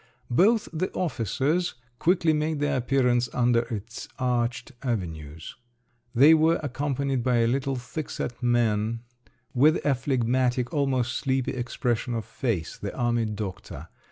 Both 0.31 0.67
the 0.73 0.91
officers 0.93 1.75
quickly 1.99 2.33
made 2.33 2.59
their 2.59 2.75
appearance 2.75 3.29
under 3.35 3.59
its 3.65 4.07
arched 4.17 4.71
avenues; 4.81 5.55
they 6.15 6.33
were 6.33 6.59
accompanied 6.63 7.21
by 7.21 7.35
a 7.35 7.45
little 7.47 7.75
thick 7.75 8.09
set 8.09 8.41
man, 8.41 9.01
with 9.53 9.75
a 9.85 9.93
phlegmatic, 9.93 10.73
almost 10.73 11.15
sleepy, 11.17 11.51
expression 11.51 12.15
of 12.15 12.25
face—the 12.25 12.97
army 12.97 13.25
doctor. 13.25 13.89